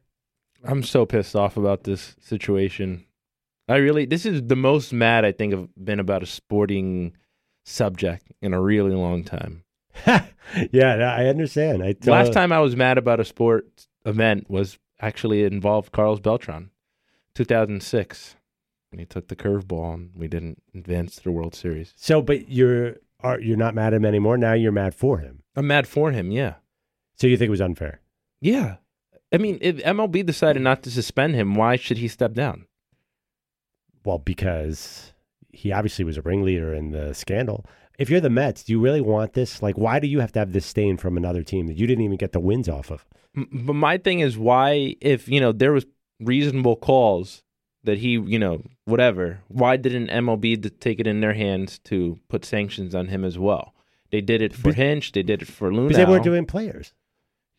[0.63, 3.06] I'm so pissed off about this situation.
[3.68, 7.13] I really, this is the most mad I think I've been about a sporting
[7.65, 9.63] subject in a really long time.
[10.72, 11.84] yeah, I understand.
[11.84, 16.19] I The last time I was mad about a sport event was actually involved Carlos
[16.19, 16.72] Beltran,
[17.36, 18.36] 2006.
[18.91, 21.93] When he took the curveball and we didn't advance to the World Series.
[21.95, 24.38] So, but you're are you're not mad at him anymore.
[24.38, 25.43] Now you're mad for him.
[25.56, 26.56] I'm mad for him, yeah.
[27.15, 28.02] So you think it was unfair?
[28.41, 28.78] Yeah.
[29.32, 32.65] I mean, if MLB decided not to suspend him, why should he step down?
[34.04, 35.13] Well, because
[35.52, 37.65] he obviously was a ringleader in the scandal.
[37.99, 39.62] If you're the Mets, do you really want this?
[39.62, 42.05] Like, why do you have to have this stain from another team that you didn't
[42.05, 43.05] even get the wins off of?
[43.35, 45.85] But my thing is why if, you know, there was
[46.19, 47.43] reasonable calls
[47.83, 52.45] that he, you know, whatever, why didn't MLB take it in their hands to put
[52.45, 53.73] sanctions on him as well?
[54.12, 55.89] They did it for Be- Hinch, they did it for Luhnow.
[55.89, 56.93] Because they weren't doing players.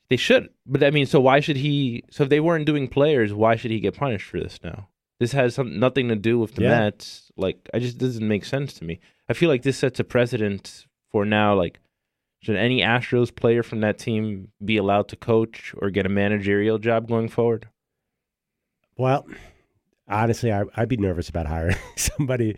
[0.09, 0.48] They should.
[0.66, 3.70] But I mean, so why should he so if they weren't doing players, why should
[3.70, 4.88] he get punished for this now?
[5.21, 6.81] This has some, nothing to do with the Yeah.
[6.81, 7.31] Mets.
[7.37, 8.99] Like, I just doesn't make sense to me.
[9.29, 11.55] I feel like this sets a precedent for now.
[11.55, 11.79] Like,
[12.43, 16.79] should any Astros player from that team be allowed to coach or get a managerial
[16.79, 17.69] job going forward?
[18.97, 19.27] Well,
[20.09, 22.57] honestly, I, I'd be nervous about hiring somebody.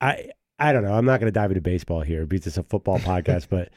[0.00, 0.92] I I don't know.
[0.92, 3.48] I'm not going to dive into baseball here because it's a football podcast.
[3.48, 3.70] But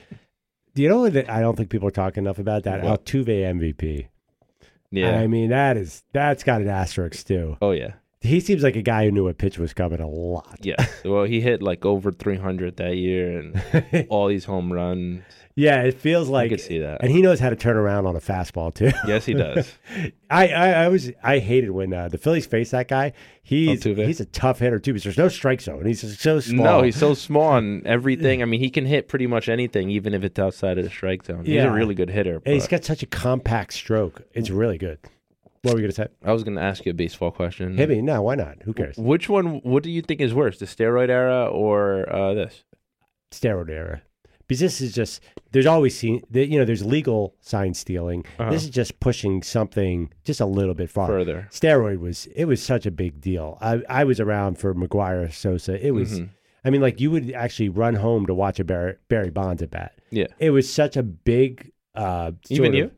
[0.76, 3.06] do you know that I don't think people are talking enough about that What?
[3.06, 4.08] Altuve MVP?
[4.92, 5.18] Yeah.
[5.20, 7.58] I mean, that is that's got an asterisk too.
[7.62, 7.94] oh yeah.
[8.21, 10.58] He seems like a guy who knew a pitch was coming a lot.
[10.62, 10.84] Yeah.
[11.06, 15.21] well, he hit like over 300 that year and all these home runs.
[15.56, 17.01] yeah, it feels I like could see that.
[17.03, 18.91] and he knows how to turn around on a fastball too.
[19.08, 19.71] Yes, he does.
[20.32, 23.13] I, I, I was I hated when uh, the Phillies face that guy.
[23.43, 24.08] He's Altuve?
[24.08, 25.86] he's a tough hitter too, because there's no strike zone.
[25.86, 26.65] He's so small.
[26.65, 28.41] No, he's so small on everything.
[28.41, 31.23] I mean, he can hit pretty much anything, even if it's outside of the strike
[31.23, 31.45] zone.
[31.45, 32.41] He's a really good hitter.
[32.45, 34.23] and he's but- got such a compact stroke.
[34.34, 34.97] It's really good.
[35.67, 36.08] What were we gonna say?
[36.23, 37.77] I was going to ask you a baseball question.
[37.77, 38.01] Hit me?
[38.01, 38.63] No, why not?
[38.63, 38.97] Who cares?
[38.97, 39.60] Which one?
[39.63, 42.63] What do you think is worse, the steroid era or uh, this?
[43.32, 44.01] Steroid era.
[44.47, 48.25] Because this is just there's always seen you know there's legal sign stealing.
[48.39, 48.49] Uh-huh.
[48.49, 51.08] This is just pushing something just a little bit far.
[51.08, 51.49] Further.
[51.51, 53.58] Steroid was it was such a big deal.
[53.60, 55.86] I I was around for McGwire Sosa.
[55.86, 56.30] It was Mhm.
[56.63, 59.69] I mean like you would actually run home to watch a Barry, Barry Bonds at
[59.71, 59.91] bat.
[60.12, 60.27] Yeah.
[60.39, 62.84] It was such a big uh Even you?
[62.86, 62.91] of-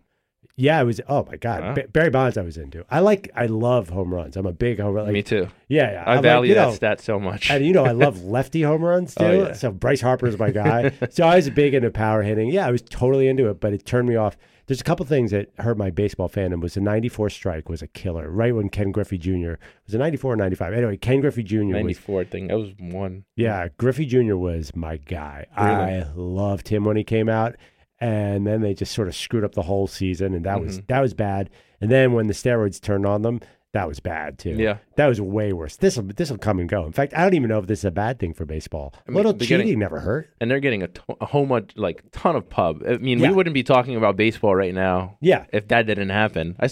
[0.60, 1.00] yeah, it was.
[1.08, 1.74] Oh my God, Wow.
[1.74, 2.86] Ba- Barry Bonds, I was into.
[2.90, 4.36] I like, I love home runs.
[4.36, 5.06] I'm a big home run.
[5.06, 5.48] Like, Me too.
[5.70, 6.04] Yeah, yeah.
[6.06, 7.50] I I'm like, value you that know, stat so much.
[7.50, 9.28] and you know, I love lefty home runs oh, too.
[9.42, 9.54] Oh, yeah.
[9.54, 10.92] So Bryce Harper is my guy.
[11.10, 12.50] so I was big into power hitting.
[12.50, 14.36] Yeah, I was totally into it, but it turned me off
[14.68, 16.62] There's a couple things that hurt my baseball fandom.
[16.62, 18.30] Was the '94 strike was a killer.
[18.30, 19.54] Right when Ken Griffey Jr.
[19.86, 20.74] was a '94 or '95?
[20.74, 21.64] Anyway, Ken Griffey Jr.
[21.64, 22.48] was 94 thing.
[22.48, 23.24] That was one.
[23.36, 24.36] yeah, Griffey Jr.
[24.36, 25.46] was my guy.
[25.56, 27.56] I loved him when he came out,
[28.02, 30.66] and then they just sort of screwed up the whole season, and that Mm-hmm.
[30.66, 31.50] was that was bad.
[31.82, 33.40] And then when the steroids turned on them,
[33.72, 34.56] that was bad too.
[34.58, 34.78] Yeah.
[34.96, 35.76] that was way worse.
[35.78, 36.86] This will this will come and go.
[36.86, 38.94] In fact, I don't even know if this is a bad thing for baseball.
[39.08, 40.30] mean, Little they're getting- cheating never hurt.
[40.42, 42.84] And they're getting a, to- a whole much, like, ton of pub.
[42.88, 43.30] I mean, Yeah.
[43.30, 46.56] we wouldn't be talking about baseball right now Yeah, if that didn't happen.
[46.60, 46.68] I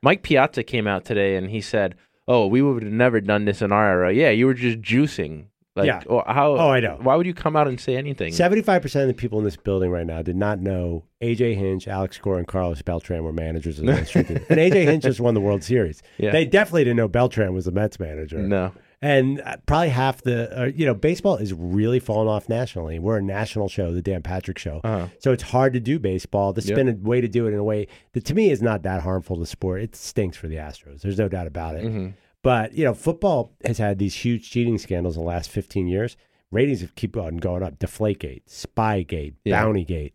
[0.00, 3.60] Mike Piazza came out today and he said, "Oh, we would have never done this
[3.60, 4.12] in our era.
[4.14, 5.46] Yeah, you were just juicing.
[5.78, 6.02] Like, Yeah.
[6.06, 6.52] or how?
[6.56, 6.98] Oh, I know.
[7.00, 8.32] Why would you come out and say anything?
[8.32, 11.88] seventy-five percent of the people in this building right now did not know AJ Hinch,
[11.88, 14.34] Alex Cora, and Carlos Beltran were managers of the Minnesota.
[14.50, 16.02] and AJ Hinch just won the World Series.
[16.18, 16.30] Yeah.
[16.32, 18.38] They definitely didn't know Beltran was the Mets manager.
[18.38, 18.72] No.
[19.00, 22.98] And uh, probably half the, uh, you know, baseball is really falling off nationally.
[22.98, 24.80] We're a national show, the Dan Patrick Show.
[24.82, 25.06] Uh-huh.
[25.20, 26.52] So it's hard to do baseball.
[26.52, 26.74] There's Yep.
[26.76, 29.02] been a way to do it in a way that to me is not that
[29.02, 29.82] harmful to sport.
[29.82, 31.02] It stinks for the Astros.
[31.02, 31.84] There's no doubt about it.
[31.84, 32.08] Mm-hmm.
[32.42, 36.16] But, you know, football has had these huge cheating scandals in the last 15 years.
[36.50, 37.78] Ratings have keep on going up.
[37.78, 39.62] Deflategate, Spygate, Yeah.
[39.64, 40.12] Bountygate.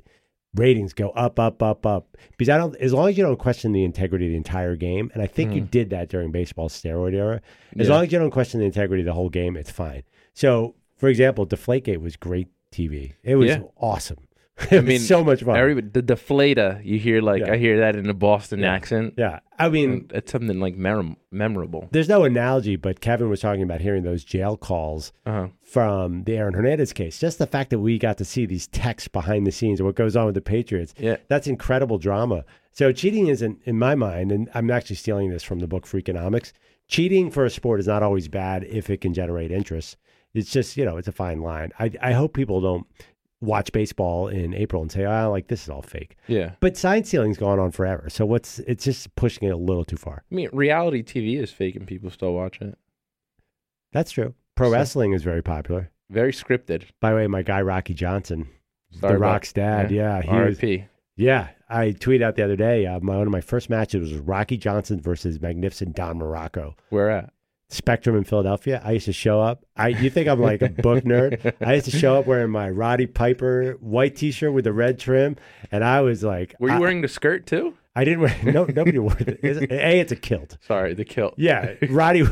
[0.56, 2.16] Ratings go up, up, up, up.
[2.38, 5.10] Because I don't, as long as you don't question the integrity of the entire game,
[5.14, 7.42] and I think you did that during baseball's steroid era.
[7.78, 7.90] As Mm.
[7.90, 7.96] Yeah.
[7.96, 10.04] long as you don't question the integrity of the whole game, it's fine.
[10.34, 13.14] So, for example, Deflategate was great TV.
[13.24, 13.62] It was Yeah.
[13.78, 14.18] awesome.
[14.72, 15.58] Was mean, so much fun.
[15.58, 17.54] Everybody, the deflator, you hear like Yeah.
[17.54, 18.72] I hear that in a Boston Yeah.
[18.74, 19.16] accent.
[19.18, 21.90] yeah, I mean, it's something like mem- memorable.
[21.92, 25.48] there's no analogy, but Kevin was talking about hearing those jail calls Uh-huh.
[25.64, 27.20] from the Aaron Hernandez case.
[27.20, 29.96] Just the fact that we got to see these texts behind the scenes of what
[29.96, 30.94] goes on with the Patriots.
[31.00, 31.18] Yeah.
[31.30, 32.46] That's incredible drama.
[32.72, 36.52] So cheating isn't, in my mind, and I'm actually stealing this from the book Freakonomics.
[36.88, 39.98] Cheating for a sport is not always bad if it can generate interest.
[40.36, 41.72] It's just, you know, it's a fine line.
[41.80, 42.86] I, I hope people don't
[43.44, 46.16] watch baseball in April and say, oh, like this is all fake.
[46.28, 46.54] Yeah.
[46.60, 48.10] But sign stealing's gone on forever.
[48.10, 50.24] So what's it's just pushing it a little too far.
[50.32, 52.78] I mean, reality TV is fake and people still watch it.
[53.92, 54.34] That's true.
[54.56, 55.90] Pro So- wrestling is very popular.
[56.10, 56.84] Very scripted.
[57.00, 58.48] By the way, my guy Rocky Johnson,
[58.92, 60.84] Sorry the Rock's dad, yeah, he was, RIP.
[61.16, 61.50] yeah.
[61.70, 62.86] I tweeted out the other day.
[62.86, 66.76] Uh, my one of my first matches was Rocky Johnson versus Magnificent Don Muraco.
[66.90, 67.33] Where at?
[67.74, 68.82] Spectrum in Philadelphia.
[68.84, 69.66] I used to show up.
[69.76, 71.56] I you think I'm like a book nerd?
[71.62, 75.36] I used to show up wearing my Roddy Piper white T-shirt with the red trim,
[75.72, 77.76] and I was like, Were you I, wearing the skirt too?
[77.96, 78.36] I didn't wear.
[78.44, 79.40] No, nobody wore it.
[79.44, 80.58] A, it's a kilt.
[80.62, 81.36] Sorry, the kilt.
[81.38, 82.24] Yeah, Roddy,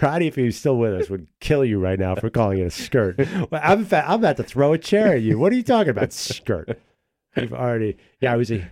[0.00, 2.66] Roddy, if he was still with us, would kill you right now for calling it
[2.66, 3.18] a skirt.
[3.18, 5.38] Well, I'm, fact, I'm about to throw a chair at you.
[5.38, 6.80] What are you talking about, skirt?
[7.36, 8.68] You've already, yeah, I was a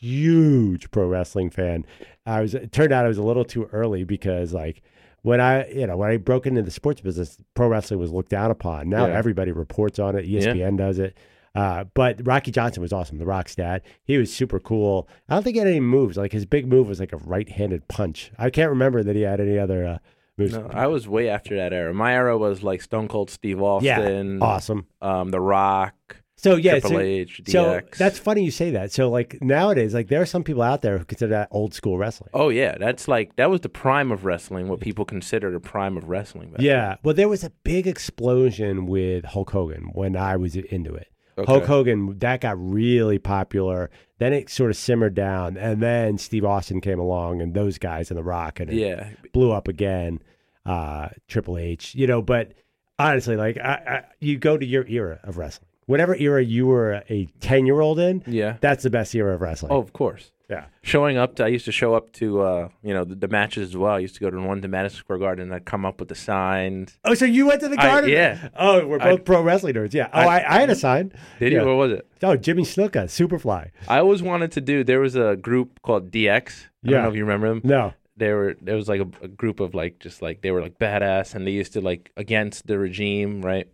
[0.00, 1.84] huge pro wrestling fan.
[2.26, 2.54] I was.
[2.54, 4.82] It turned out I was a little too early because, like,
[5.22, 8.30] when I, you know, when I broke into the sports business, pro wrestling was looked
[8.30, 8.88] down upon.
[8.88, 9.16] Now Yeah.
[9.18, 10.26] everybody reports on it.
[10.26, 11.16] ESPN does it.
[11.54, 13.18] Uh, but Rocky Johnson was awesome.
[13.18, 13.82] The Rock's dad.
[14.04, 15.08] He was super cool.
[15.28, 16.16] I don't think he had any moves.
[16.16, 18.30] Like his big move was like a right-handed punch.
[18.38, 19.98] I can't remember that he had any other uh,
[20.38, 20.52] moves.
[20.52, 21.92] No, I was way after that era.
[21.92, 23.86] My era was like Stone Cold Steve Austin.
[23.86, 24.86] yeah, Austin, awesome.
[25.02, 27.50] um, The Rock, So yeah, Triple so, H, DX.
[27.50, 28.92] so that's funny you say that.
[28.92, 31.98] So like nowadays, like there are some people out there who consider that old school
[31.98, 32.30] wrestling.
[32.32, 34.68] Oh yeah, that's like that was the prime of wrestling.
[34.68, 36.50] What people considered a prime of wrestling.
[36.52, 36.96] Back Yeah.
[37.02, 41.08] Well, there was a big explosion with Hulk Hogan when I was into it.
[41.36, 41.46] Okay.
[41.50, 43.90] Hulk Hogan, that got really popular.
[44.18, 48.10] Then it sort of simmered down, and then Steve Austin came along, and those guys
[48.10, 50.20] in The Rock, and it Yeah, blew up again.
[50.66, 52.20] Uh, Triple H, you know.
[52.20, 52.52] But
[52.98, 57.02] honestly, like I, I, you go to your era of wrestling, whatever era you were
[57.10, 58.56] a ten year old in, yeah.
[58.60, 59.72] that's the best era of wrestling.
[59.72, 60.30] Oh, of course.
[60.48, 60.66] yeah.
[60.82, 63.70] Showing up, to, I used to show up to uh, you know the, the matches
[63.70, 63.94] as well.
[63.94, 66.08] I used to go to one to Madison Square Garden, and I'd come up with
[66.08, 66.98] the signs.
[67.04, 68.10] Oh, so you went to the I- garden?
[68.10, 68.48] yeah.
[68.56, 69.92] Oh, we're both I- pro wrestling nerds.
[69.92, 70.08] Yeah.
[70.12, 71.12] Oh, I, I- I, had a sign.
[71.38, 71.60] Did Yeah.
[71.62, 71.66] you?
[71.66, 72.06] What was it?
[72.22, 73.70] Oh, Jimmy Snuka, Superfly.
[73.88, 74.82] I always wanted to do.
[74.84, 76.26] There was a group called DX.
[76.28, 76.90] I Yeah.
[76.92, 77.60] don't know if you remember them.
[77.64, 77.92] No.
[78.16, 80.78] They were there was like a, a group of like just like they were like
[80.78, 83.66] badass, and they used to like against the regime, right,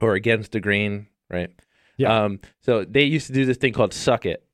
[0.00, 1.50] or against the green, right.
[1.96, 2.24] Yeah.
[2.24, 2.40] Um.
[2.60, 4.44] So they used to do this thing called "suck it,"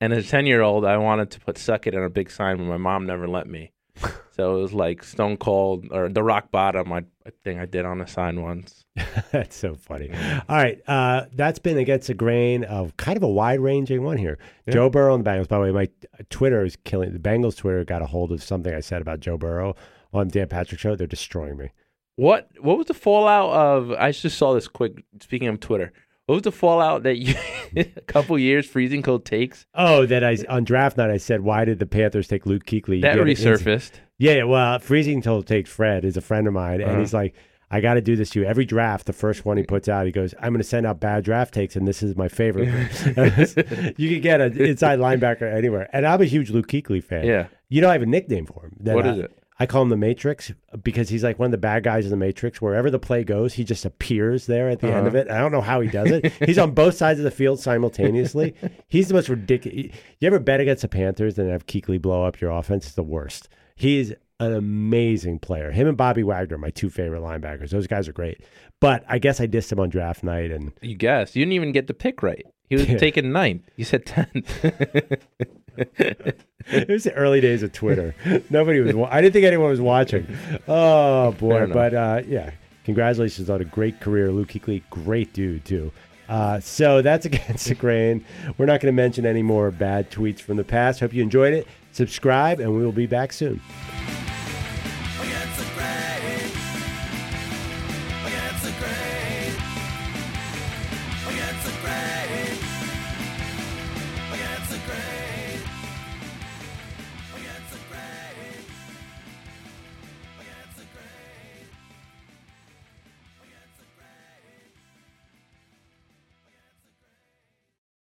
[0.00, 2.30] and as a ten year old, I wanted to put "suck it" on a big
[2.30, 3.72] sign, but my mom never let me.
[4.36, 6.92] so it was like Stone Cold or the Rock Bottom.
[6.92, 8.84] I, I think I did on a sign once.
[9.32, 10.10] That's so funny.
[10.48, 10.80] All right.
[10.86, 14.38] Uh, that's been against the grain of kind of a wide ranging one here.
[14.68, 15.48] Joe Burrow and the Bengals.
[15.48, 15.88] By the way, my
[16.30, 17.12] Twitter is killing.
[17.12, 19.76] The Bengals Twitter got a hold of something I said about Joe Burrow
[20.12, 20.94] on Dan Patrick Show.
[20.94, 21.70] They're destroying me.
[22.16, 23.92] What what was the fallout of?
[23.92, 25.04] I just saw this quick.
[25.22, 25.92] Speaking of Twitter,
[26.26, 27.34] what was the fallout that you
[27.76, 31.64] a couple years freezing cold takes Oh, that I on draft night I said, why
[31.64, 33.00] did the Panthers take Luke Kuechly?
[33.02, 33.92] that You had an inc- resurfaced?
[34.18, 37.00] Yeah, well, Freezing cold takes Fred is a friend of mine, and Uh-huh.
[37.00, 37.34] he's like,
[37.72, 38.44] I got to do this to you.
[38.46, 41.00] Every draft, the first one he puts out, he goes, I'm going to send out
[41.00, 42.66] bad draft takes, and this is my favorite.
[43.98, 45.88] you can get an inside linebacker anywhere.
[45.92, 47.24] And I'm a huge Luke Kuechly fan.
[47.26, 47.46] Yeah.
[47.70, 48.76] You know, I have a nickname for him.
[48.78, 49.38] What I- is it?
[49.58, 50.50] I call him the Matrix
[50.82, 52.60] because he's like one of the bad guys in the Matrix.
[52.60, 55.06] Wherever the play goes, he just appears there at the end Uh-huh.
[55.08, 55.30] of it.
[55.30, 56.32] I don't know how he does it.
[56.46, 58.54] he's on both sides of the field simultaneously.
[58.88, 59.94] he's the most ridiculous.
[60.20, 62.86] You ever bet against the Panthers and have Kuechly blow up your offense?
[62.86, 63.48] It's the worst.
[63.76, 64.12] He's
[64.42, 65.70] an amazing player.
[65.70, 67.70] Him and Bobby Wagner, my two favorite linebackers.
[67.70, 68.40] Those guys are great.
[68.80, 71.36] But I guess I dissed him on draft night, and You guessed.
[71.36, 72.44] You didn't even get the pick right.
[72.68, 73.62] He was taken ninth.
[73.76, 74.64] You said tenth.
[75.76, 78.14] it was the early days of Twitter.
[78.50, 78.94] Nobody was.
[78.94, 80.26] wa- I didn't think anyone was watching.
[80.68, 81.66] Oh boy!
[81.66, 82.50] But uh, yeah,
[82.84, 84.82] congratulations on a great career, Luke Kuechly.
[84.90, 85.92] Great dude too.
[86.28, 88.24] Uh, so that's against the grain.
[88.58, 91.00] We're not going to mention any more bad tweets from the past.
[91.00, 91.66] Hope you enjoyed it.
[91.92, 93.60] Subscribe, and we will be back soon.